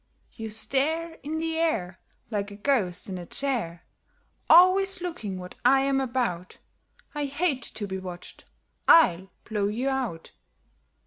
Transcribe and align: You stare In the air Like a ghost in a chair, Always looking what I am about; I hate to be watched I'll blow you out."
You 0.33 0.49
stare 0.49 1.19
In 1.21 1.37
the 1.37 1.57
air 1.59 1.99
Like 2.31 2.49
a 2.49 2.55
ghost 2.55 3.07
in 3.07 3.19
a 3.19 3.25
chair, 3.27 3.85
Always 4.49 4.99
looking 4.99 5.37
what 5.37 5.53
I 5.63 5.81
am 5.81 6.01
about; 6.01 6.57
I 7.13 7.25
hate 7.25 7.61
to 7.61 7.85
be 7.85 7.99
watched 7.99 8.45
I'll 8.87 9.29
blow 9.45 9.67
you 9.67 9.89
out." 9.89 10.31